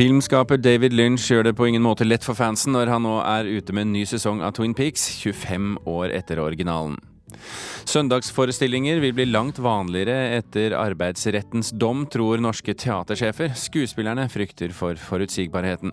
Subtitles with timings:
[0.00, 3.44] Filmskaper David Lynch gjør det på ingen måte lett for fansen når han nå er
[3.44, 6.94] ute med en ny sesong av Twin Peaks, 25 år etter originalen.
[7.84, 13.52] Søndagsforestillinger vil bli langt vanligere etter arbeidsrettens dom, tror norske teatersjefer.
[13.52, 15.92] Skuespillerne frykter for forutsigbarheten.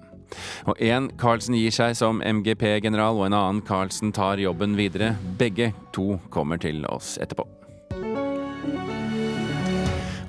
[0.71, 5.17] Og én Carlsen gir seg som MGP-general, og en annen Carlsen tar jobben videre.
[5.35, 7.43] Begge to kommer til oss etterpå.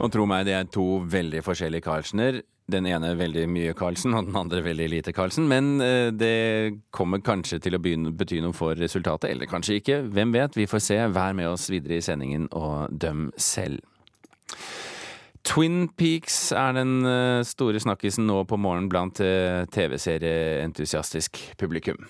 [0.02, 2.43] Og tro meg, det er to veldig forskjellige Carlsener.
[2.69, 5.47] Den ene veldig mye Carlsen, og den andre veldig lite Carlsen.
[5.49, 10.03] Men eh, det kommer kanskje til å begynne, bety noe for resultatet, eller kanskje ikke.
[10.13, 10.59] Hvem vet?
[10.59, 10.99] Vi får se.
[11.15, 13.81] Vær med oss videre i sendingen og døm selv.
[15.49, 22.05] Twin Peaks er den eh, store snakkisen nå på morgenen blant eh, TV-serieentusiastisk publikum.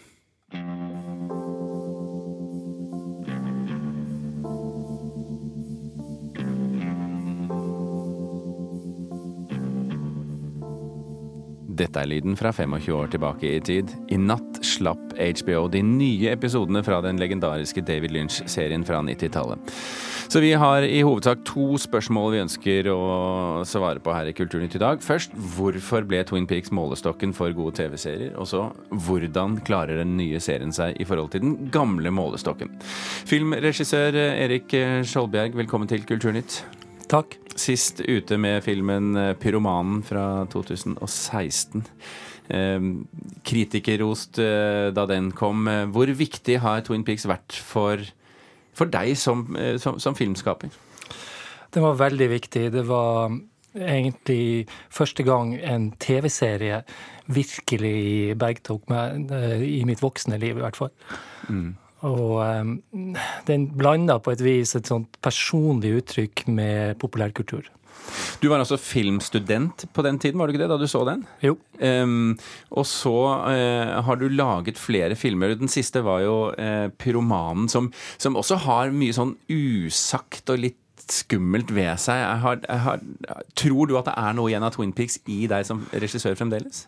[11.78, 13.92] Dette er lyden fra 25 år tilbake i tid.
[14.10, 19.70] I natt slapp HBO de nye episodene fra den legendariske David Lynch-serien fra 90-tallet.
[20.28, 22.98] Så vi har i hovedsak to spørsmål vi ønsker å
[23.68, 25.00] svare på her i Kulturnytt i dag.
[25.04, 28.34] Først, hvorfor ble Twin Peaks målestokken for gode TV-serier?
[28.36, 28.66] Og så,
[29.06, 32.74] hvordan klarer den nye serien seg i forhold til den gamle målestokken?
[33.30, 34.74] Filmregissør Erik
[35.06, 36.64] Skjoldbjerg, velkommen til Kulturnytt.
[37.08, 37.38] Takk.
[37.58, 41.84] Sist ute med filmen 'Pyromanen' fra 2016.
[42.48, 42.80] Eh,
[43.44, 45.68] kritikerrost eh, da den kom.
[45.92, 48.00] Hvor viktig har Twin Peaks vært for,
[48.72, 50.72] for deg som, eh, som, som, filmskaper?
[51.74, 52.70] Den var veldig viktig.
[52.72, 53.34] Det var
[53.76, 56.80] egentlig første gang en TV-serie
[57.28, 59.28] virkelig bergtok meg,
[59.60, 60.94] i mitt voksne liv i hvert fall.
[61.52, 61.76] Mm.
[62.06, 62.76] Og um,
[63.48, 67.66] den blanda på et vis et sånt personlig uttrykk med populærkultur.
[68.40, 71.24] Du var altså filmstudent på den tiden, var du ikke det, da du så den?
[71.44, 71.56] Jo.
[71.82, 72.38] Um,
[72.70, 73.14] og så
[73.50, 75.56] uh, har du laget flere filmer.
[75.58, 80.78] Den siste var jo uh, 'Pyromanen', som, som, også har mye sånn usagt og litt
[81.14, 82.20] skummelt ved seg.
[82.20, 83.02] Jeg har, jeg har,
[83.58, 86.86] tror du at det er noe igjen av Twin Peaks i deg som regissør fremdeles?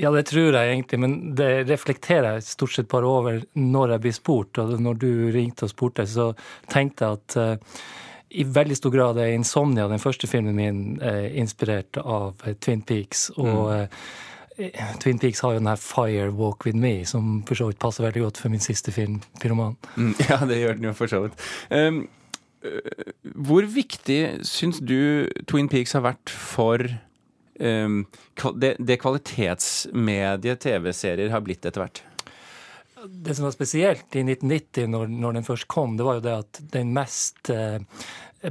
[0.00, 4.04] Ja, det tror jeg egentlig, men det reflekterer jeg stort sett bare over når jeg
[4.04, 4.60] blir spurt.
[4.62, 6.32] Og når du ringte og spurte, så
[6.72, 7.80] tenkte jeg at uh,
[8.34, 12.82] i veldig stor grad er 'Insomnia', den første filmen min, uh, inspirert av uh, Twin
[12.82, 13.30] Peaks.
[13.36, 13.88] og mm.
[15.00, 18.04] Twin Peaks har jo den her 'Fire Walk With Me', som for så vidt passer
[18.04, 19.76] veldig godt for min siste film, 'Pyroman'.
[19.96, 21.32] Mm, ja, det gjør den jo for så vidt.
[21.70, 22.08] Um,
[23.46, 26.82] hvor viktig syns du Twin Peaks har vært for
[27.60, 28.02] um,
[28.60, 32.02] det, det kvalitetsmediet TV-serier har blitt etter hvert?
[33.04, 36.36] Det som var spesielt i 1990, når, når, den først kom, det var jo det
[36.40, 37.82] at den mest eh,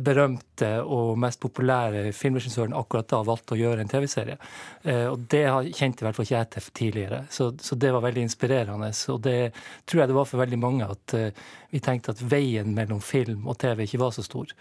[0.02, 4.38] berømte og mest populære filmregissøren akkurat da valgte å gjøre en TV-serie.
[4.82, 5.44] Eh, og det
[5.76, 8.90] kjente i hvert fall ikke jeg til tidligere, så, så, det var veldig inspirerende.
[9.14, 9.38] Og det
[9.86, 13.48] tror jeg det var for veldig mange at eh, vi tenkte at veien mellom film
[13.48, 14.54] og TV ikke var så stor.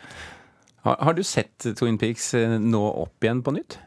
[0.82, 3.78] Har, har du sett Twin Peaks eh, nå opp igjen på nytt?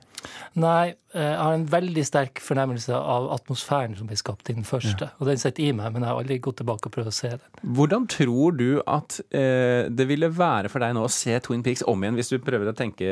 [0.61, 4.67] Nei, eh, jeg har en veldig sterk fornemmelse av atmosfæren som ble skapt i den
[4.67, 5.09] første.
[5.09, 5.17] Ja.
[5.19, 7.33] Og den sitter i meg, men jeg har aldri gått tilbake og prøvd å se
[7.35, 7.45] den.
[7.77, 11.85] Hvordan tror du at eh, det ville være for deg nå å se Twin Peaks
[11.89, 13.11] om igjen, hvis du prøver å tenke,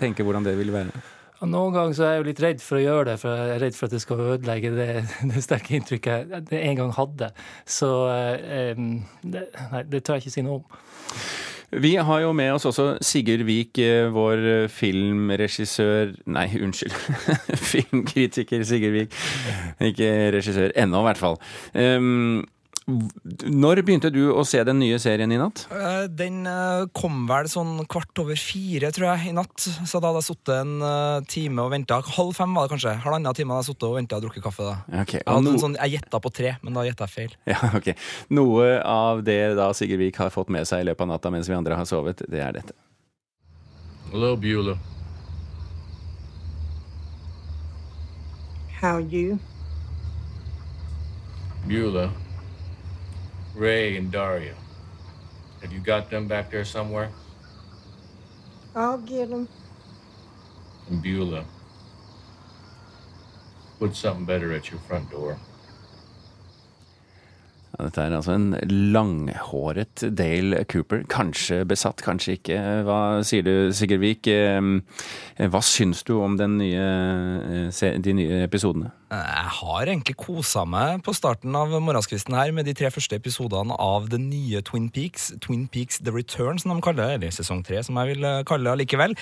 [0.00, 1.04] tenke hvordan det ville være?
[1.44, 3.60] Noen ganger så er jeg jo litt redd for å gjøre det, for jeg er
[3.64, 4.90] redd for at det skal ødelegge det,
[5.32, 7.32] det sterke inntrykket jeg en gang hadde.
[7.66, 8.84] Så eh,
[9.22, 10.78] det, nei, det tør jeg ikke si noe om.
[11.70, 16.94] Vi har jo med oss også Sigurd Vik, eh, vår filmregissør Nei, unnskyld.
[17.70, 19.16] Filmkritiker Sigurd Vik.
[19.92, 21.38] Ikke regissør ennå, i hvert fall.
[21.74, 22.44] Um,
[22.84, 25.62] når begynte du å se den nye serien i natt?
[25.72, 29.56] Eh, den eh, kom vel sånn kvart over fire, tror jeg, i natt.
[29.56, 32.02] Så da hadde jeg sittet en eh, time og venta.
[32.18, 32.92] Halv fem var det kanskje.
[33.00, 34.66] Halvannen time hadde jeg sittet og venta og drukket kaffe.
[34.68, 35.00] da.
[35.00, 35.54] Okay, jeg, no...
[35.62, 37.36] sånn, jeg gjetta på tre, men da gjetta jeg feil.
[37.48, 37.88] Ja, ok.
[38.36, 41.48] Noe av det da Sigurd Vik har fått med seg i løpet av natta mens
[41.48, 42.76] vi andre har sovet, det er dette.
[44.12, 44.76] Hello, Beulah.
[48.76, 49.38] How you?
[51.64, 52.12] Beulah.
[53.54, 54.54] Ray and Daria.
[55.62, 57.10] Have you got them back there somewhere?
[58.74, 59.48] I'll get them.
[60.90, 61.44] And Beulah.
[63.78, 65.38] Put something better at your front door.
[67.74, 68.52] Ja, dette er altså en
[68.94, 71.00] langhåret Dale Cooper.
[71.10, 72.58] Kanskje besatt, kanskje ikke.
[72.86, 74.28] Hva sier du, Sigurd Vik?
[74.30, 76.84] Eh, hva syns du om nye,
[77.66, 78.92] eh, de nye episodene?
[79.10, 83.74] Jeg har egentlig kosa meg på starten av morgenskvisten her med de tre første episodene
[83.74, 85.32] av det nye Twin Peaks.
[85.42, 87.14] Twin Peaks The Return, som de kaller det.
[87.18, 89.18] Eller sesong tre, som jeg vil eh, kalle det allikevel.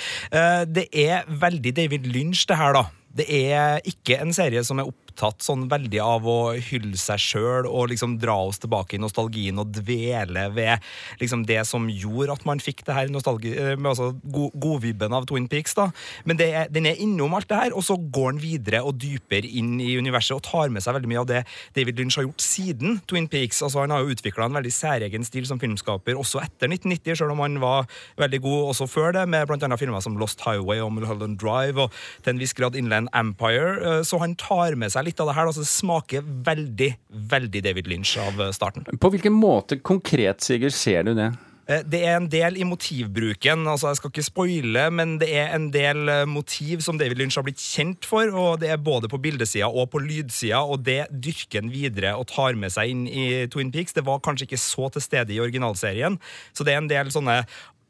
[0.69, 2.85] Det er veldig David Lynch, det her, da.
[3.13, 7.69] Det er ikke en serie som er opptatt sånn veldig av å hylle seg sjøl
[7.69, 10.81] og liksom dra oss tilbake i nostalgien og dvele ved
[11.21, 15.27] liksom det som gjorde at man fikk det her nostalgi, eh, med altså godvibben av
[15.27, 15.75] Twin Peaks.
[15.75, 15.91] da.
[16.25, 19.47] Men er, den er innom alt det her, og så går den videre og dypere
[19.47, 21.43] inn i universet og tar med seg veldig mye av det
[21.77, 23.63] David Lynch har gjort siden Twin Peaks.
[23.63, 27.35] Altså Han har jo utvikla en veldig særegen stil som filmskaper også etter 1990, sjøl
[27.35, 27.89] om han var
[28.21, 31.87] veldig god også før det, med blant annet filmer som Lost Highway og Mulholland Drive,
[31.87, 31.93] og
[32.25, 35.37] til en viss grad Inland Empire, eh, så han tar med seg litt av det
[35.39, 35.49] her.
[35.51, 36.91] Altså, det smaker veldig,
[37.33, 38.87] veldig David Lynch av eh, starten.
[39.01, 41.31] På hvilken måte konkret, Sigurd, ser du det?
[41.71, 43.67] Eh, det er en del i motivbruken.
[43.71, 47.47] altså Jeg skal ikke spoile, men det er en del motiv som David Lynch har
[47.47, 48.31] blitt kjent for.
[48.31, 52.29] og Det er både på bildesida og på lydsida, og det dyrker han videre og
[52.33, 53.97] tar med seg inn i Twin Peaks.
[53.97, 56.19] Det var kanskje ikke så til stede i originalserien,
[56.53, 57.43] så det er en del sånne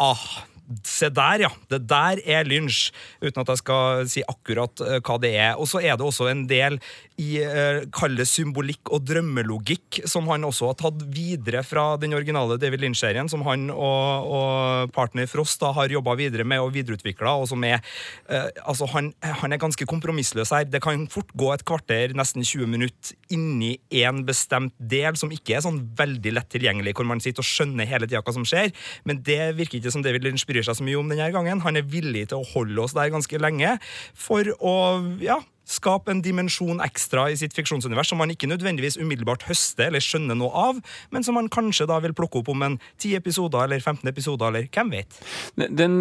[0.03, 0.27] ah,
[0.87, 1.51] Se der, ja.
[1.69, 2.93] Det der er lynsj.
[3.21, 5.57] Uten at jeg skal si akkurat uh, hva det er.
[5.61, 6.79] Og så er det også en del
[7.21, 12.15] i uh, kall det symbolikk og drømmelogikk som han også har tatt videre fra den
[12.17, 16.73] originale David Lynch-serien, som han og, og, partner Frost da har jobba videre med og
[16.75, 17.81] videreutvikla, og som er
[18.31, 20.65] uh, Altså, han, han, er ganske kompromissløs her.
[20.69, 25.57] Det kan fort gå et kvarter, nesten 20 minutter, inni en bestemt del som ikke
[25.59, 28.73] er sånn veldig lett tilgjengelig, hvor man sitter og skjønner hele tida hva som skjer,
[29.09, 31.65] men det virker ikke som David Lynch bryr seg så mye om denne gangen.
[31.65, 33.79] Han er villig til å holde oss der ganske lenge
[34.15, 34.77] for å
[35.23, 35.41] ja,
[35.73, 40.39] skape en dimensjon ekstra i sitt fiksjonsunivers som man ikke nødvendigvis umiddelbart høster eller skjønner
[40.39, 40.81] noe av,
[41.15, 44.51] men som man kanskje da vil plukke opp om en 10 episoder eller 15 episoder,
[44.51, 45.21] eller hvem vet.
[45.57, 45.97] Den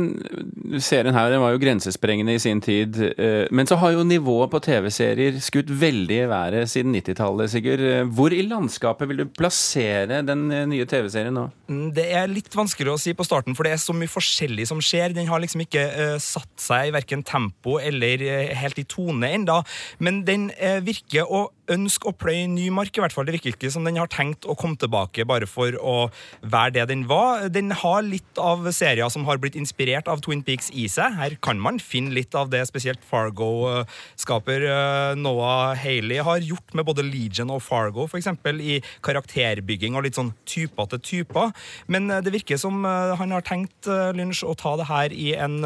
[0.83, 4.51] serien her den var jo grensesprengende i sin tid, eh, men så har jo nivået
[4.51, 7.85] på TV-serier skutt veldig i været siden 90-tallet, Sigurd.
[8.15, 11.47] Hvor i landskapet vil du plassere den eh, nye TV-serien nå?
[11.71, 14.67] Mm, det er litt vanskelig å si på starten, for det er så mye forskjellig
[14.69, 15.15] som skjer.
[15.15, 19.31] Den har liksom ikke uh, satt seg i verken tempo eller uh, helt i tone
[19.31, 19.60] ennå
[19.99, 22.91] men den eh, virker å ønske å pløye ny mark.
[22.97, 23.27] i hvert fall.
[23.27, 26.09] Det virker ikke som den har tenkt å komme tilbake bare for å
[26.41, 27.47] være det den var.
[27.49, 31.15] Den har litt av serier som har blitt inspirert av Twin Peaks i seg.
[31.19, 36.87] Her kan man finne litt av det spesielt Fargo-skaper eh, Noah Haley har gjort med
[36.87, 38.29] både Legion og Fargo, f.eks.
[38.61, 41.51] i karakterbygging og litt sånn typer til typer.
[41.91, 45.61] Men eh, det virker som han har tenkt Lynch å ta det her i en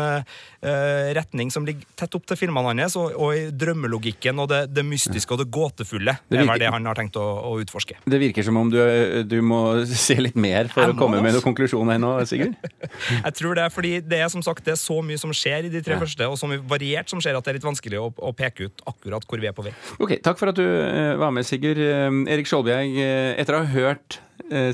[1.16, 4.86] retning som ligger tett opp til filmene hans, og, og i drømmelogikken og det, det
[4.86, 5.95] mystiske og det gåtefulle.
[6.04, 7.98] Det, virker, det er det han har tenkt å, å, utforske.
[8.04, 8.80] Det virker som om du,
[9.28, 12.56] du må se litt mer for å komme med noen konklusjoner ennå, Sigurd?
[13.26, 15.74] jeg tror det, fordi det er som sagt det er så mye som skjer i
[15.74, 16.02] de tre ja.
[16.02, 18.70] første, og så mye variert som skjer, at det er litt vanskelig å, å, peke
[18.70, 19.74] ut akkurat hvor vi er på vei.
[20.02, 21.80] Ok, Takk for at du uh, var med, Sigurd.
[21.80, 24.22] Uh, Erik Skjoldbjerg, uh, etter å ha hørt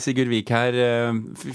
[0.02, 0.76] Sigurd Vik her,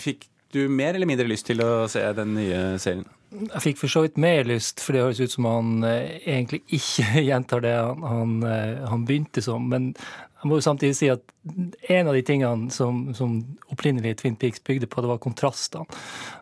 [0.00, 0.22] fikk
[0.54, 3.04] du mer eller mindre lyst til å se den nye serien?
[3.36, 6.62] Jeg fikk for så vidt mer lyst, for det høres ut som han eh, egentlig
[6.78, 9.66] ikke gjentar det han, han, eh, han, begynte som.
[9.72, 11.24] Men jeg må jo samtidig si at
[11.92, 13.38] en av de tingene som, som
[13.72, 15.86] opprinnelig Twin Peaks bygde på, det var kontrastene.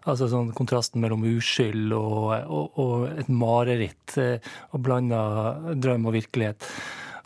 [0.08, 5.22] Altså sånn kontrasten mellom uskyld og, og, og et mareritt, eh, og blanda
[5.74, 6.68] drøm og virkelighet.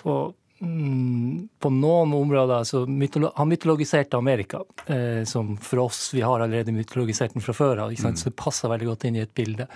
[0.08, 6.40] Og på noen områder så mytolo Han mytologiserte Amerika, eh, som for oss Vi har
[6.40, 8.16] allerede mytologisert den fra før av, mm.
[8.16, 9.68] så det passer veldig godt inn i et bilde.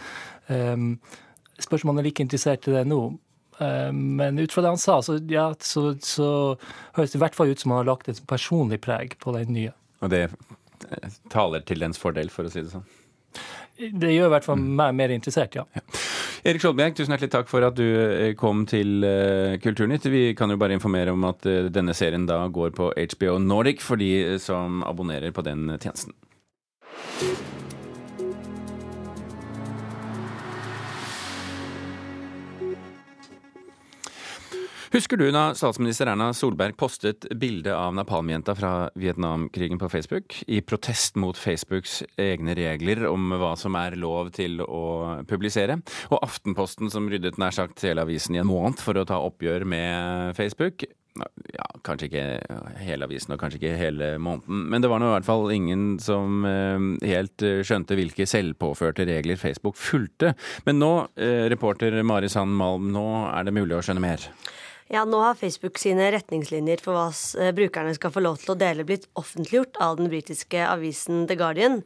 [0.48, 0.96] Um,
[1.62, 2.98] spørs om han er like interessert i det nå.
[3.62, 6.28] Um, men ut fra det han sa, så, ja, så, så
[6.96, 9.54] høres det i hvert fall ut som han har lagt et personlig preg på den
[9.54, 9.76] nye.
[10.02, 10.24] Og det
[11.30, 12.88] taler til dens fordel, for å si det sånn?
[13.90, 14.68] Det gjør i hvert fall mm.
[14.78, 15.66] meg mer interessert, ja.
[15.74, 15.82] ja.
[16.42, 20.08] Erik Skjoldbjerg, tusen hjertelig takk for at du eh, kom til eh, Kulturnytt.
[20.10, 23.82] Vi kan jo bare informere om at eh, denne serien da går på HBO Nordic
[23.84, 26.16] for de som abonnerer på den tjenesten.
[34.92, 40.60] Husker du da statsminister Erna Solberg postet bilde av napalmjenta fra Vietnamkrigen på Facebook, i
[40.60, 44.82] protest mot Facebooks egne regler om hva som er lov til å
[45.30, 45.78] publisere?
[46.12, 49.64] Og Aftenposten som ryddet nær sagt hele avisen i en måned for å ta oppgjør
[49.64, 50.84] med Facebook,
[51.56, 52.28] ja, kanskje ikke
[52.84, 55.90] hele avisen og kanskje ikke hele måneden, men det var nå i hvert fall ingen
[56.04, 60.36] som eh, helt eh, skjønte hvilke selvpåførte regler Facebook fulgte.
[60.68, 64.32] Men nå, eh, reporter Mari Sand Malm, nå er det mulig å skjønne mer?
[64.92, 68.84] Ja, nå har Facebook sine retningslinjer for hva brukerne skal få lov til å dele,
[68.84, 71.78] blitt offentliggjort av den britiske avisen The Guardian.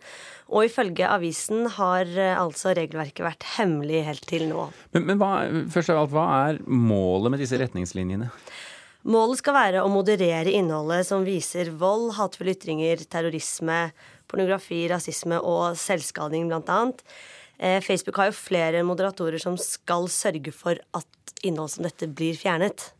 [0.50, 4.64] Og ifølge avisen har altså regelverket vært hemmelig helt til nå.
[4.96, 5.30] Men, men hva,
[5.70, 8.26] først av alt, hva er målet med disse retningslinjene?
[9.06, 13.84] Målet skal være å moderere innholdet som viser vold, hatefulle ytringer, terrorisme,
[14.26, 16.64] pornografi, rasisme og selvskading, bl.a.
[16.80, 17.06] annet.
[17.86, 22.90] Facebook har jo flere moderatorer som skal sørge for at innhold som dette blir fjernet.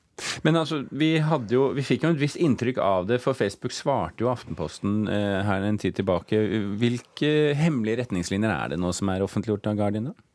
[0.46, 1.11] Men altså, vi,
[1.52, 5.42] jo, vi, fikk jo et visst inntrykk av det, for Facebook svarte jo Aftenposten eh,
[5.44, 6.40] her en tid tilbake.
[6.80, 10.08] Hvilke hemmelige retningslinjer er det nå som er offentliggjort av Guardian?
[10.12, 10.26] da?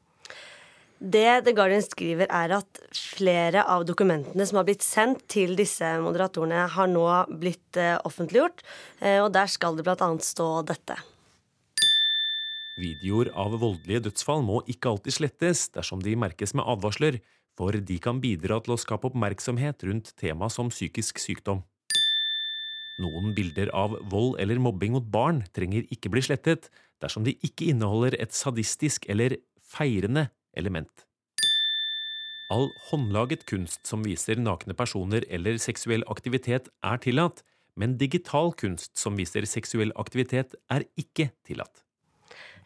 [1.02, 5.88] Det The Guardian skriver, er at flere av dokumentene som har blitt sendt til disse
[6.04, 7.08] moderatorene, har nå
[7.42, 8.62] blitt eh, offentliggjort,
[9.02, 10.12] eh, og der skal det bl.a.
[10.22, 11.00] stå dette.
[12.78, 17.18] Videoer av voldelige dødsfall må ikke alltid slettes dersom de merkes med advarsler,
[17.62, 21.62] for de kan bidra til å skape oppmerksomhet rundt tema som psykisk sykdom.
[23.02, 27.70] Noen bilder av vold eller mobbing mot barn trenger ikke bli slettet dersom de ikke
[27.70, 31.06] inneholder et sadistisk eller feirende element.
[32.52, 37.46] All håndlaget kunst som viser nakne personer eller seksuell aktivitet, er tillatt,
[37.80, 41.86] men digital kunst som viser seksuell aktivitet, er ikke tillatt.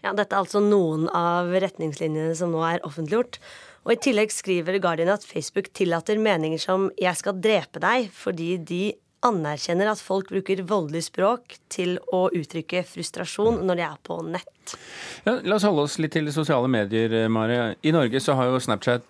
[0.01, 3.39] Ja, Dette er altså noen av retningslinjene som nå er offentliggjort.
[3.85, 8.57] Og I tillegg skriver Guardian at Facebook tillater meninger som 'jeg skal drepe deg' fordi
[8.57, 8.93] de
[9.25, 14.75] anerkjenner at folk bruker voldelig språk til å uttrykke frustrasjon når de er på nett.
[15.25, 17.75] Ja, la oss holde oss litt til sosiale medier, Mari.
[17.83, 19.03] I Norge så har jo Snapchat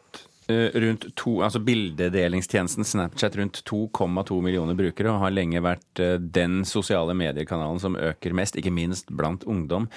[0.48, 6.64] rundt to, altså Bildedelingstjenesten Snapchat rundt 2,2 millioner brukere og har lenge vært eh, den
[6.68, 9.90] sosiale mediekanalen som øker mest, ikke minst blant ungdom.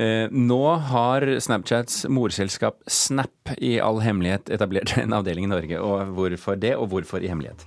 [0.00, 5.80] Eh, nå har Snapchats morselskap Snap i all hemmelighet etablert en avdeling i Norge.
[5.80, 7.66] og Hvorfor det, og hvorfor i hemmelighet?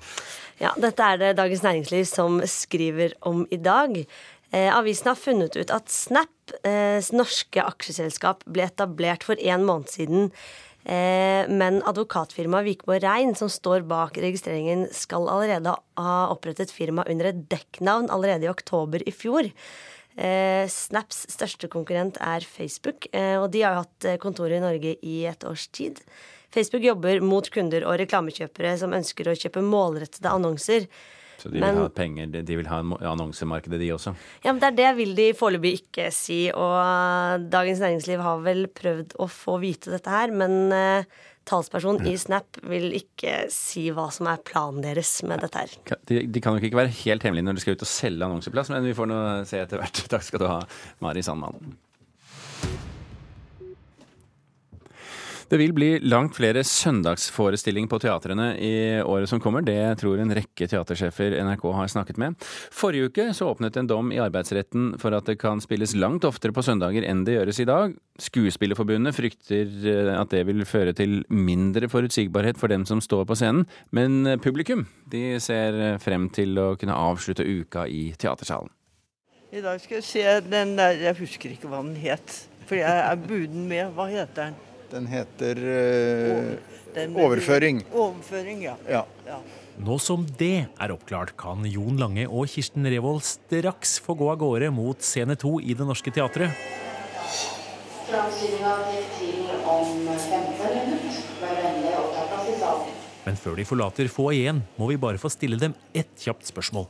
[0.61, 3.97] Ja, dette er det Dagens Næringsliv som skriver om i dag.
[4.53, 6.29] Eh, avisen har funnet ut at Snap,
[6.63, 10.31] eh, norske aksjeselskap, ble etablert for en måned siden.
[10.83, 17.31] Eh, men advokatfirmaet Vikborg Rein, som står bak registreringen, skal allerede ha opprettet firma under
[17.31, 19.47] et dekknavn allerede i oktober i fjor.
[20.13, 25.23] Eh, Snaps største konkurrent er Facebook, eh, og de har hatt kontoret i Norge i
[25.29, 26.03] et års tid.
[26.53, 30.85] Facebook jobber mot kunder og reklamekjøpere som ønsker å kjøpe målrettede annonser.
[31.41, 32.79] Så de vil men, ha penger, de vil ha
[33.11, 34.15] annonsemarkedet, de også?
[34.45, 36.45] Ja, men det er det vil de foreløpig ikke si.
[36.53, 42.15] Og Dagens Næringsliv har vel prøvd å få vite dette her, men uh, talsperson i
[42.19, 46.01] Snap vil ikke si hva som er planen deres med dette her.
[46.09, 48.71] De, de kan nok ikke være helt hemmelige når de skal ut og selge annonseplass,
[48.73, 50.05] men vi får nå se etter hvert.
[50.13, 50.61] Takk skal du ha,
[51.03, 51.75] Mari Sandmann.
[55.49, 58.73] Det vil bli langt flere søndagsforestillinger på teatrene i
[59.03, 59.65] året som kommer.
[59.65, 62.37] Det tror en rekke teatersjefer NRK har snakket med.
[62.73, 66.55] Forrige uke så åpnet en dom i arbeidsretten for at det kan spilles langt oftere
[66.55, 67.95] på søndager enn det gjøres i dag.
[68.23, 73.37] Skuespillerforbundet frykter eh, at det vil føre til mindre forutsigbarhet for dem som står på
[73.37, 78.71] scenen, men publikum de ser frem til å kunne avslutte uka i teatersalen.
[79.53, 82.89] I dag skal jeg se den der Jeg husker ikke hva den het, for jeg
[82.89, 83.91] er buden med.
[83.93, 84.61] Hva heter den?
[84.93, 87.79] Den heter uh, den overføring.
[87.89, 88.75] Overføring, ja.
[88.85, 88.99] ja.
[89.25, 89.39] ja.
[89.81, 94.37] Nå som det er oppklart, kan Jon Lange og Kirsten Revold straks få gå av
[94.43, 96.53] gårde mot scene to i Det Norske Teatret.
[103.23, 106.85] Men før de forlater få igjen, må vi bare få stille dem ett kjapt spørsmål.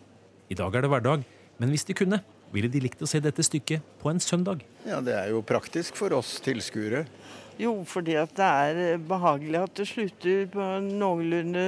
[0.51, 1.23] I dag er det hverdag,
[1.61, 2.19] men hvis de kunne,
[2.53, 4.61] ville de likt å se dette stykket på en søndag?
[4.85, 7.05] Ja, det er jo praktisk for oss tilskuere.
[7.61, 11.65] Jo, fordi at det er eh, behagelig at det slutter på noenlunde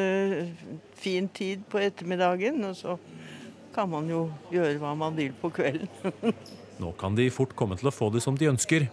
[0.98, 2.63] fin tid på ettermiddagen.
[2.65, 2.98] Og så
[3.75, 5.89] kan man jo gjøre hva man vil på kvelden.
[6.82, 8.89] Nå kan de fort komme til å få det som de ønsker.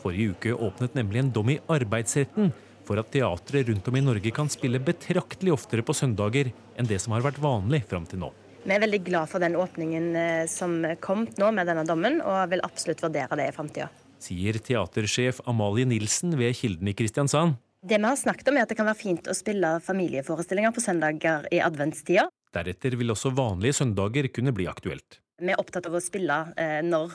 [0.00, 2.54] Forrige uke åpnet nemlig en dom i arbeidsretten
[2.88, 6.50] for at teatre rundt om i Norge kan spille betraktelig oftere på søndager
[6.80, 8.32] enn det som har vært vanlig fram til nå.
[8.64, 12.50] Vi er veldig glad for den åpningen eh, som kom nå med denne dommen, og
[12.50, 13.88] vil absolutt vurdere det i framtida
[14.24, 17.58] sier teatersjef Amalie Nilsen ved Kilden i Kristiansand.
[17.80, 20.82] Det vi har snakket om er at det kan være fint å spille familieforestillinger på
[20.84, 22.26] søndager i adventstida.
[22.52, 25.20] Deretter vil også vanlige søndager kunne bli aktuelt.
[25.40, 27.14] Vi er opptatt av å spille eh, når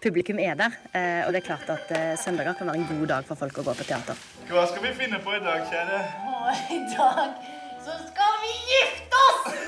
[0.00, 0.78] publikum er der.
[0.96, 3.60] Eh, og det er klart at eh, søndager kan være en god dag for folk
[3.60, 4.22] å gå på teater.
[4.48, 6.00] Hva skal vi finne på i dag, kjære?
[6.32, 7.52] Å, I dag
[7.84, 9.60] så skal vi gifte oss!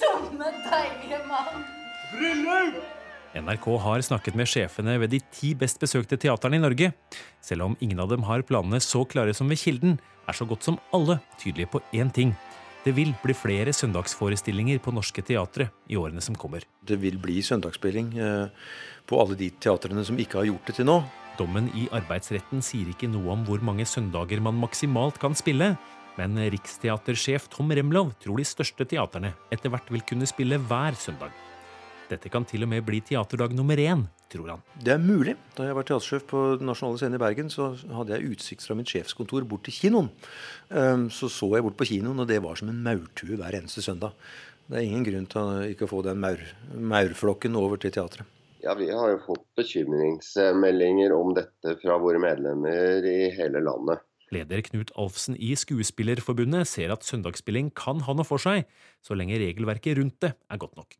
[0.00, 1.68] Dumme, deilige mann.
[2.14, 2.99] Bryllup!
[3.38, 6.90] NRK har snakket med sjefene ved de ti best besøkte teaterne i Norge.
[7.44, 10.66] Selv om ingen av dem har planene så klare som ved Kilden, er så godt
[10.66, 12.34] som alle tydelige på én ting.
[12.82, 16.64] Det vil bli flere søndagsforestillinger på norske teatre i årene som kommer.
[16.82, 18.70] Det vil bli søndagsspilling eh,
[19.06, 20.96] på alle de teatrene som ikke har gjort det til nå.
[21.38, 25.74] Dommen i arbeidsretten sier ikke noe om hvor mange søndager man maksimalt kan spille.
[26.18, 31.30] Men riksteatersjef Tom Remlov tror de største teaterne etter hvert vil kunne spille hver søndag.
[32.10, 34.02] Dette kan til og med bli teaterdag nummer én,
[34.32, 34.62] tror han.
[34.82, 35.36] Det er mulig.
[35.54, 38.74] Da jeg var teatersjef på Den nasjonale scenen i Bergen, så hadde jeg utsikt fra
[38.78, 40.10] mitt sjefskontor bort til kinoen.
[40.74, 43.84] Ehm, så så jeg bort på kinoen, og det var som en maurtue hver eneste
[43.86, 44.16] søndag.
[44.66, 46.42] Det er ingen grunn til å ikke få den maur,
[46.74, 48.26] maurflokken over til teatret.
[48.60, 54.02] Ja, Vi har jo fått bekymringsmeldinger om dette fra våre medlemmer i hele landet.
[54.30, 58.68] Leder Knut Alfsen i Skuespillerforbundet ser at søndagsspilling kan ha noe for seg,
[59.02, 60.94] så lenge regelverket rundt det er godt nok.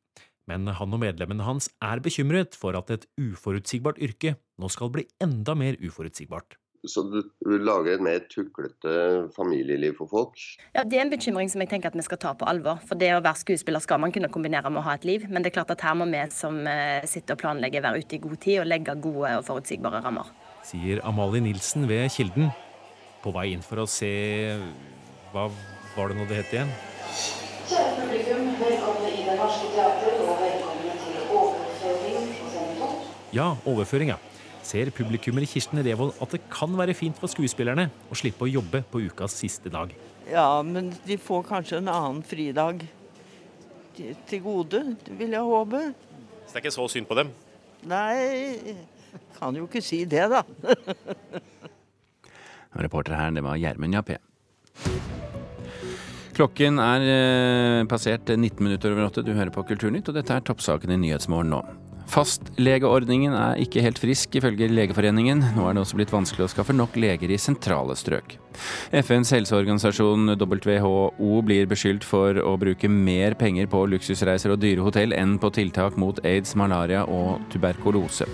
[0.50, 5.06] Men han og medlemmene hans er bekymret for at et uforutsigbart yrke nå skal bli
[5.22, 6.58] enda mer uforutsigbart.
[6.88, 8.92] Så du lager et mer tuklete
[9.36, 10.38] familieliv for folk?
[10.72, 12.80] Ja, Det er en bekymring som jeg tenker at vi skal ta på alvor.
[12.88, 15.26] For det å være skuespiller skal man kunne kombinere med å ha et liv.
[15.28, 18.16] Men det er klart at her må vi som eh, sitter og planlegger være ute
[18.16, 20.32] i god tid og legge gode og forutsigbare rammer.
[20.64, 22.48] Sier Amalie Nilsen ved Kilden.
[23.20, 24.08] På vei inn for å se
[25.34, 25.50] Hva
[25.92, 26.72] var det nå det het igjen?
[27.68, 33.19] Kjære publikum, velkommen i Det Norske Teatret, og velkommen til overføring på scene 2.
[33.30, 34.16] Ja, overføring, ja.
[34.66, 38.82] Ser publikummer Kirsten Revold at det kan være fint for skuespillerne å slippe å jobbe
[38.90, 39.92] på ukas siste dag?
[40.30, 42.82] Ja, men de får kanskje en annen fridag
[43.96, 44.82] til, til gode,
[45.18, 45.80] vil jeg håpe.
[46.44, 47.28] Så det er ikke så synd på dem?
[47.90, 48.74] Nei,
[49.38, 50.42] kan jo ikke si det, da.
[52.84, 54.18] Reporter her, det var Gjermund Jappé.
[56.34, 59.24] Klokken er eh, passert 19 minutter over åtte.
[59.26, 61.60] Du hører på Kulturnytt, og dette er toppsaken i Nyhetsmorgen nå.
[62.10, 65.44] Fastlegeordningen er ikke helt frisk, ifølge Legeforeningen.
[65.54, 68.34] Nå er det også blitt vanskelig å skaffe nok leger i sentrale strøk.
[68.90, 75.14] FNs helseorganisasjon WHO blir beskyldt for å bruke mer penger på luksusreiser og dyre hotell
[75.14, 78.26] enn på tiltak mot aids, malaria og tuberkulose.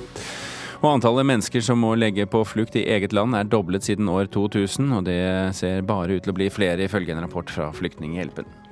[0.80, 4.30] Og antallet mennesker som må legge på flukt i eget land er doblet siden år
[4.33, 5.21] 2000, og det
[5.56, 8.66] ser bare ut til å bli flere, ifølge en rapport fra Flyktninghjelpen.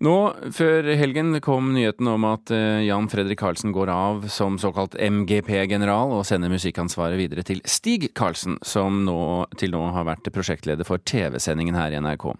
[0.00, 0.14] Nå,
[0.56, 6.14] før helgen kom nyheten om at eh, Jan Fredrik Karlsen går av som såkalt MGP-general
[6.16, 9.20] og sender musikkansvaret videre til Stig Karlsen, som nå,
[9.60, 12.30] til nå har vært prosjektleder for TV-sendingen her i NRK.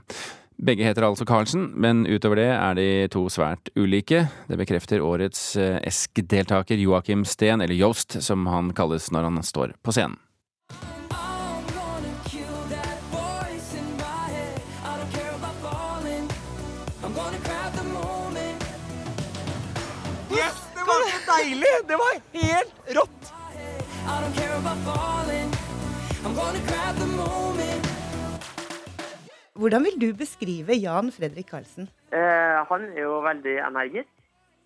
[0.56, 4.24] Begge heter altså Karlsen, men utover det er de to svært ulike.
[4.48, 9.76] Det bekrefter årets eh, ESK-deltaker Joakim Steen, eller Yost som han kalles når han står
[9.84, 10.16] på scenen.
[21.40, 21.74] Deilig!
[21.88, 23.30] Det var helt rått!
[29.60, 31.90] Hvordan vil du beskrive Jan Fredrik Karlsen?
[32.16, 34.08] Eh, han er jo veldig energisk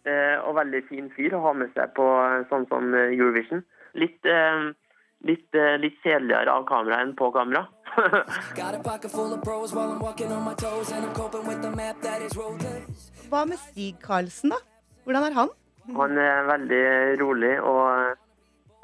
[0.07, 2.07] eh, og veldig fin fyr å ha med seg på
[2.51, 3.65] sånn som Eurovision.
[3.99, 4.71] Litt, eh,
[5.27, 7.67] litt, eh, litt kjedeligere av kamera enn på kamera.
[13.31, 14.63] Hva med Stig Karlsen, da?
[15.05, 15.55] Hvordan er han?
[15.93, 16.85] Han er veldig
[17.21, 18.17] rolig og,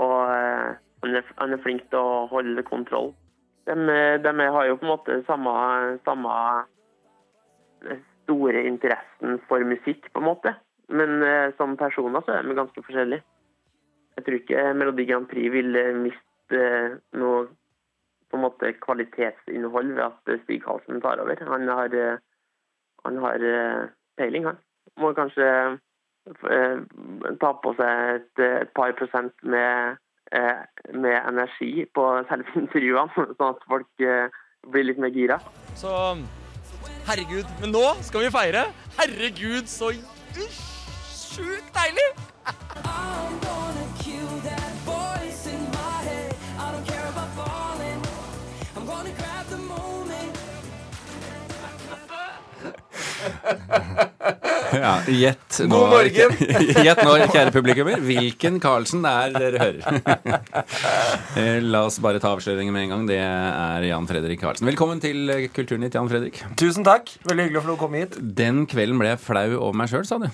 [0.05, 3.15] og eh, han, er, han er flink til å holde kontroll.
[3.71, 3.77] De,
[4.21, 5.55] de har jo på en måte samme,
[6.05, 6.35] samme
[8.25, 10.55] store interessen for musikk, på en måte.
[10.93, 13.25] Men eh, som personer så er de ganske forskjellige.
[14.19, 17.47] Jeg tror ikke Melodi Grand Prix vil miste eh, noe
[18.31, 21.41] på en måte kvalitetsinnhold ved at Stig Halsen tar over.
[21.51, 22.19] Han har, eh,
[23.05, 23.87] han har eh,
[24.19, 24.59] peiling, han.
[25.01, 25.79] Må kanskje eh,
[27.41, 29.97] ta på seg et, et par prosent med,
[30.37, 30.61] eh,
[30.93, 34.29] med energi på selve intervjuene, sånn at folk eh,
[34.71, 35.41] blir litt mer gira.
[35.81, 35.91] Så
[37.09, 37.49] herregud.
[37.63, 38.67] Men nå skal vi feire.
[39.01, 39.93] Herregud, så
[41.11, 42.11] sjukt deilig!
[54.81, 56.35] Ja, Gjett nå, God morgen.
[56.87, 60.01] Gjett nå, kjære publikummer, hvilken Carlsen det er dere hører.
[61.39, 63.05] Eh, La oss bare ta avsløringen med en gang.
[63.09, 64.67] Det er Jan Fredrik Carlsen.
[64.67, 66.41] Velkommen til Kulturnytt, Jan Fredrik.
[66.59, 67.13] Tusen takk.
[67.29, 68.17] Veldig hyggelig å få komme hit.
[68.41, 70.27] Den kvelden ble jeg flau over meg sjøl, sa du.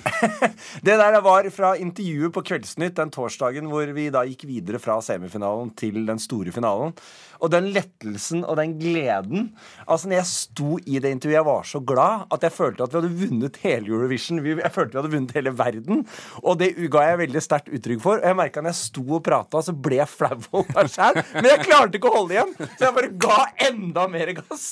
[0.87, 4.97] Det der var fra intervjuet på Kveldsnytt den torsdagen hvor vi da gikk videre fra
[5.05, 6.97] semifinalen til den store finalen.
[7.45, 9.51] Og den lettelsen og den gleden
[9.85, 12.95] Altså, når jeg sto i det intervjuet, jeg var så glad at jeg følte at
[12.95, 14.26] vi hadde vunnet hele Eurovision.
[14.43, 16.05] Vi- Jeg følte vi hadde vunnet hele verden.
[16.43, 18.19] Og det ga jeg veldig sterkt uttrykk for.
[18.19, 21.21] Og jeg merka når jeg sto og prata, så ble jeg flau over meg sjæl.
[21.35, 23.39] Men jeg klarte ikke å holde igjen, så jeg bare ga
[23.71, 24.67] enda mer gass.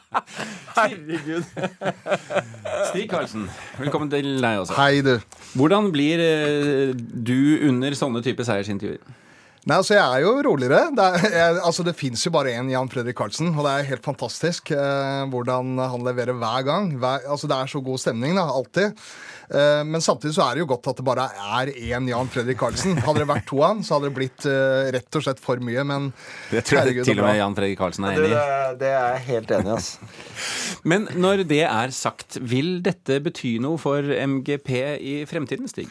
[0.76, 1.44] Herregud.
[2.90, 4.76] Stig Karlsen, velkommen til deg også.
[4.78, 5.16] Hei, du.
[5.58, 7.36] Hvordan blir eh, du
[7.68, 9.02] under sånne type seiersintervjuer?
[9.68, 10.86] Nei, altså Jeg er jo roligere.
[10.96, 13.90] Det, er, jeg, altså, det fins jo bare én Jan Fredrik Karlsen, og det er
[13.90, 16.94] helt fantastisk eh, hvordan han leverer hver gang.
[17.00, 18.96] Hver, altså Det er så god stemning, da, alltid.
[19.50, 21.26] Eh, men samtidig så er det jo godt at det bare
[21.60, 22.96] er én Jan Fredrik Karlsen.
[23.04, 25.60] Hadde det vært to av han, så hadde det blitt eh, rett og slett for
[25.60, 26.08] mye, men
[26.48, 27.40] Det tror jeg herregud, til og med.
[27.42, 28.36] Jan Fredrik Karlsen er enig i.
[28.38, 30.12] det, det er jeg helt enig i, altså.
[30.90, 34.70] Men når det er sagt, vil dette bety noe for MGP
[35.04, 35.90] i fremtiden, Stig?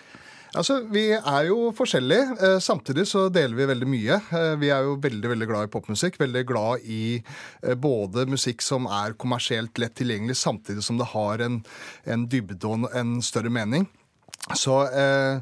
[0.58, 2.38] Altså, Vi er jo forskjellige.
[2.42, 4.16] Eh, samtidig så deler vi veldig mye.
[4.34, 6.18] Eh, vi er jo veldig veldig glad i popmusikk.
[6.20, 7.22] Veldig glad i
[7.62, 11.62] eh, både musikk som er kommersielt lett tilgjengelig, samtidig som det har en,
[12.06, 13.86] en dybde og en, større mening.
[14.58, 15.42] Så eh,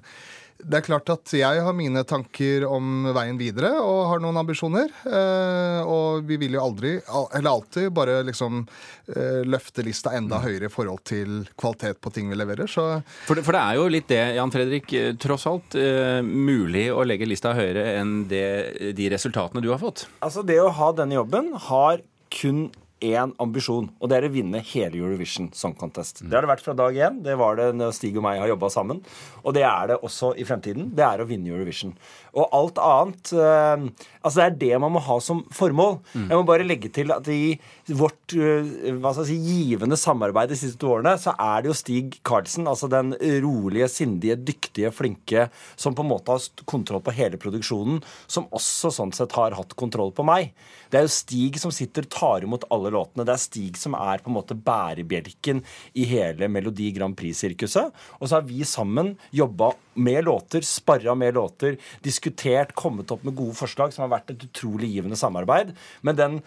[0.58, 4.90] det er klart at jeg har mine tanker om veien videre og har noen ambisjoner.
[5.06, 10.70] Eh, og vi vil jo aldri, eller alltid, bare liksom eh, løfte lista enda høyere
[10.70, 12.70] i forhold til kvalitet på ting vi leverer.
[12.70, 12.88] Så
[13.28, 15.78] For det, for det er jo litt det, Jan Fredrik, eh, tross alt
[16.26, 20.08] mulig å legge lista høyere enn det, de resultatene du har fått.
[20.26, 22.02] Altså, det å ha denne jobben har
[22.34, 22.68] kun
[23.04, 26.24] én ambisjon, og det er å vinne hele Eurovision Song Contest.
[26.24, 27.20] Det har det vært fra dag én.
[27.26, 29.02] Det var det når Stig og meg har jobba sammen.
[29.44, 30.90] Og det er det også i fremtiden.
[30.98, 31.94] Det er å vinne Eurovision.
[32.38, 33.88] Og alt annet eh,
[34.28, 36.02] Altså, det er det man må ha som formål.
[36.18, 37.56] Jeg må bare legge til at i
[37.96, 41.72] vårt eh, hva skal jeg si, givende samarbeid de siste to årene, så er det
[41.72, 43.14] jo Stig Karlsen, altså den
[43.46, 45.48] rolige, sindige, dyktige, flinke,
[45.80, 49.78] som på en måte har kontroll på hele produksjonen, som også sånn sett har hatt
[49.80, 50.52] kontroll på meg.
[50.92, 53.24] Det er jo Stig som sitter og tar imot alle låtene.
[53.24, 55.64] Det er Stig som er på en måte bærebjelken
[55.96, 57.96] i hele Melodi Grand Prix-sirkuset.
[58.20, 63.36] Og så har vi sammen jobba med låter, sparra med låter, diskutert, kommet opp med
[63.38, 65.74] gode forslag, som har vært et utrolig givende samarbeid.
[66.06, 66.40] Men den,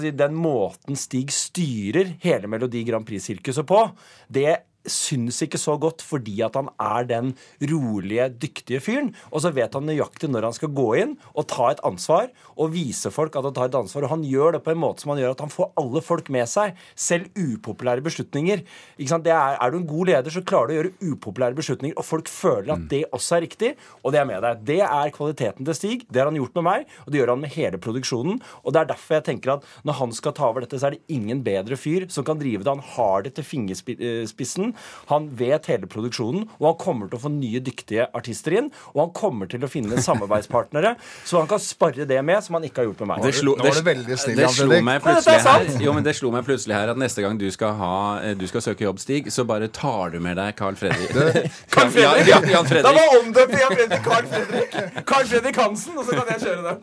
[0.00, 3.84] si, den måten Stig styrer hele Melodi Grand Prix-sirkuset på,
[4.28, 7.32] det syns ikke så godt fordi at han er den
[7.70, 9.12] rolige, dyktige fyren.
[9.30, 12.72] Og så vet han nøyaktig når han skal gå inn og ta et ansvar og
[12.74, 14.06] vise folk at han tar et ansvar.
[14.06, 16.30] Og han gjør det på en måte som han gjør at han får alle folk
[16.32, 18.64] med seg, selv upopulære beslutninger.
[19.00, 22.30] Er, er du en god leder, så klarer du å gjøre upopulære beslutninger, og folk
[22.30, 23.72] føler at det også er riktig,
[24.04, 24.64] og det er med deg.
[24.70, 26.06] Det er kvaliteten til Stig.
[26.08, 28.40] Det har han gjort med meg, og det gjør han med hele produksjonen.
[28.64, 30.96] Og det er derfor jeg tenker at når han skal ta over dette, så er
[30.96, 32.72] det ingen bedre fyr som kan drive det.
[32.72, 34.74] Han har det til fingerspissen.
[35.10, 38.70] Han vet hele produksjonen, og han kommer til å få nye, dyktige artister inn.
[38.94, 40.94] Og han kommer til å finne samarbeidspartnere
[41.28, 43.24] så han kan spare det med, som han ikke har gjort med meg.
[43.26, 46.46] Det slo, det, snill, det slo meg plutselig er her Jo, men det slo meg
[46.46, 47.92] plutselig her at neste gang du skal, ha,
[48.24, 51.12] eh, du skal søke jobb, Stig, så bare tar du med deg Carl Fredrik.
[51.74, 52.30] Carl Fredrik?
[52.30, 53.00] ja, Jan Da Fredrik.
[53.00, 54.80] var omdøpt til Jan Fredrik Carl Fredrik.
[55.06, 56.82] Carl Fredrik Hansen, og så kan jeg kjøre den.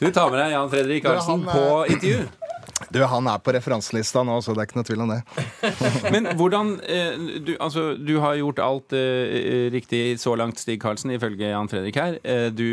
[0.00, 2.45] Du tar med deg Jan Fredrik Hansen han, på eh, intervju.
[2.92, 5.20] Du, han er på referanselista nå, så det er ikke noe tvil om det.
[6.14, 11.14] Men hvordan eh, du, altså, du har gjort alt eh, riktig så langt, Stig Karlsen,
[11.16, 12.18] ifølge Jan Fredrik her.
[12.20, 12.66] Eh, du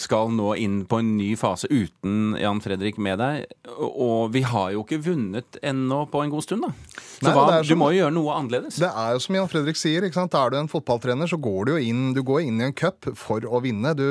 [0.00, 3.46] skal nå inn på en ny fase uten Jan Fredrik med deg.
[3.78, 6.72] Og vi har jo ikke vunnet ennå på en god stund, da.
[7.14, 8.80] Så Nei, hva, er du må jo gjøre noe annerledes.
[8.82, 10.34] Det er jo som Jan Fredrik sier, ikke sant?
[10.34, 13.06] er du en fotballtrener, så går du jo inn, du går inn i en cup
[13.18, 13.94] for å vinne.
[13.94, 14.04] Du,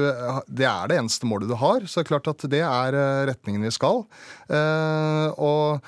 [0.47, 3.67] det er det eneste målet du har, så det er klart at det er retningen
[3.67, 4.05] vi skal.
[4.49, 5.81] Eh, og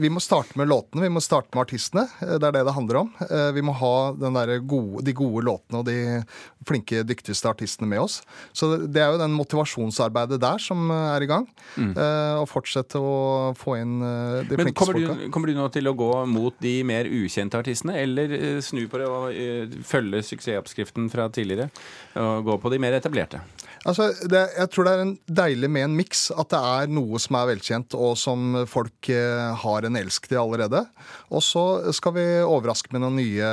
[0.00, 2.06] vi må starte med låtene, vi må starte med artistene.
[2.22, 3.10] Eh, Det er det det handler om.
[3.28, 4.34] Eh, Vi må ha den
[4.66, 6.24] gode, de gode låtene og de
[6.66, 8.22] flinke, dyktigste artistene med oss.
[8.54, 11.46] Så det- er jo den motivasjonsarbeidet der som eh, er i gang.
[11.76, 11.94] Mm.
[12.40, 15.84] Og fortsette å få inn eh, de Men flinkeste kommer du, kommer du nå til
[15.90, 20.22] å gå mot de mer ukjente artistene, eller eh, snu på det og eh, følge
[20.24, 21.70] suksessoppskriften fra tidligere
[22.16, 23.40] og gå på de mer etablerte?
[23.86, 26.26] Altså, det, jeg tror det er en deilig med en miks.
[26.36, 30.40] At det er noe som er velkjent, og som folk eh, har en elsk til
[30.40, 30.82] allerede.
[31.30, 33.50] Og så skal vi overraske med noen nye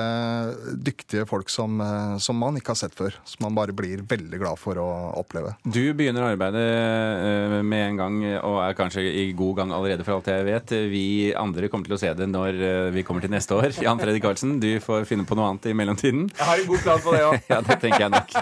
[0.77, 3.15] dyktige folk som, eh, som man ikke har sett før.
[3.25, 4.87] Som man bare blir veldig glad for å
[5.19, 5.55] oppleve.
[5.63, 10.17] Du begynner arbeidet eh, med en gang, og er kanskje i god gang allerede, for
[10.17, 10.75] alt jeg vet.
[10.91, 11.05] Vi
[11.37, 13.77] andre kommer til å se det når eh, vi kommer til neste år.
[13.83, 16.27] Jan Fredrik Karlsen, du får finne på noe annet i mellomtiden.
[16.33, 17.39] Jeg har en god plan på det òg.
[17.53, 18.37] ja, det tenker jeg nok.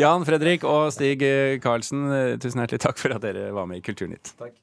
[0.00, 1.24] Jan Fredrik og Stig
[1.64, 2.06] Karlsen,
[2.42, 4.34] tusen hjertelig takk for at dere var med i Kulturnytt.
[4.40, 4.56] Takk.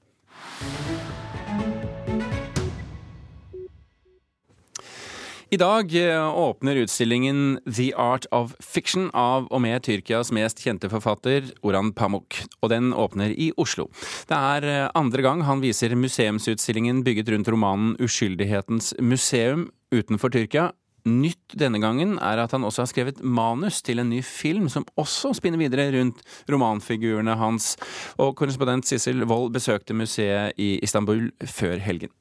[5.50, 10.92] I dag eh, åpner utstillingen The Art of Fiction av og med Tyrkias mest kjente
[10.92, 13.88] forfatter Oran Pamuk, og den åpner i Oslo.
[14.30, 20.68] Det er eh, andre gang han viser museumsutstillingen bygget rundt romanen Uskyldighetens museum utenfor Tyrkia.
[21.10, 24.86] Nytt denne gangen er at han også har skrevet manus til en ny film som
[25.02, 27.74] også spinner videre rundt romanfigurene hans,
[28.22, 32.14] og korrespondent Sissel Wold besøkte museet i Istanbul før helgen.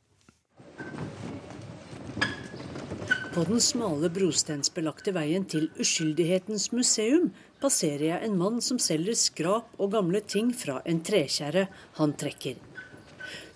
[3.38, 7.29] På den smale brostensbelagte veien til Uskyldighetens museum
[7.62, 11.68] passerer jeg en mann som selger skrap og gamle ting fra en trekjerre
[12.01, 12.57] han trekker.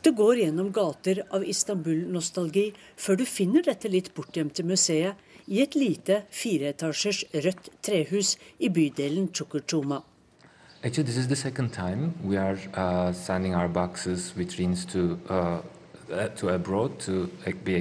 [0.06, 5.18] Du går gjennom gater av Istanbul-nostalgi før du finner dette litt bortgjemte museet
[5.50, 10.04] i et lite fireetasjers rødt trehus i bydelen Chukuchuma.
[10.84, 14.30] Actually, this is the second time we are uh, sending our boxes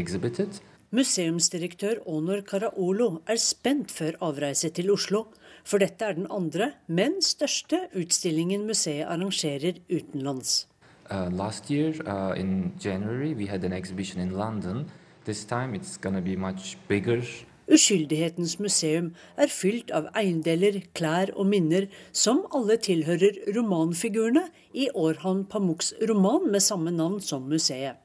[0.01, 0.61] exhibited.
[0.91, 5.21] Museumsdirektør Onor Karaolo er spent før avreise til Oslo,
[5.63, 10.67] for dette er den andre, men største utstillingen museet arrangerer utenlands.
[11.07, 14.91] Uh, last year, uh, in January, we had an exhibition in London.
[15.23, 17.23] This time it's to be much bigger.
[17.71, 25.45] Uskyldighetens museum er fylt av eiendeler, klær og minner som alle tilhører romanfigurene i Orhan
[25.45, 27.95] Pamuks roman med samme navn som museet.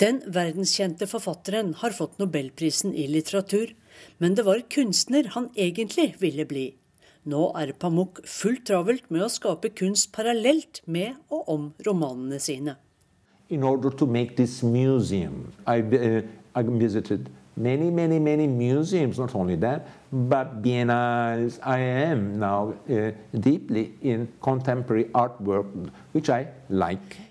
[0.00, 3.74] Den verdenskjente forfatteren har fått nobelprisen i litteratur,
[4.18, 6.70] men det var kunstner han egentlig ville bli.
[7.28, 12.74] Nå er Pamuk fullt travelt med å skape kunst parallelt med og om romanene sine.
[13.48, 16.22] In order to make this museum, I, uh,
[16.56, 21.60] I visited many, many, many museums, not only that, but biennales.
[21.62, 25.68] I am now uh, deeply in contemporary artwork,
[26.12, 27.21] which I like.